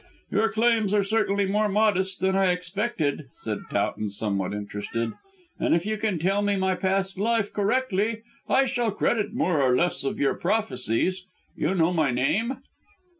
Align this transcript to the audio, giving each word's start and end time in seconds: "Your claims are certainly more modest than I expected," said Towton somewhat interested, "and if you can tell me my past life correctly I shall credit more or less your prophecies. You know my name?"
"Your 0.31 0.49
claims 0.49 0.95
are 0.95 1.03
certainly 1.03 1.45
more 1.45 1.69
modest 1.69 2.21
than 2.21 2.35
I 2.35 2.47
expected," 2.49 3.27
said 3.29 3.59
Towton 3.69 4.09
somewhat 4.09 4.51
interested, 4.51 5.13
"and 5.59 5.75
if 5.75 5.85
you 5.85 5.95
can 5.95 6.17
tell 6.17 6.41
me 6.41 6.55
my 6.55 6.73
past 6.73 7.19
life 7.19 7.53
correctly 7.53 8.23
I 8.49 8.65
shall 8.65 8.89
credit 8.89 9.31
more 9.35 9.61
or 9.61 9.75
less 9.75 10.03
your 10.03 10.33
prophecies. 10.33 11.27
You 11.55 11.75
know 11.75 11.93
my 11.93 12.09
name?" 12.09 12.63